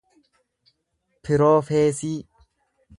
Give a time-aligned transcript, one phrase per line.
[1.23, 2.13] piroofeesii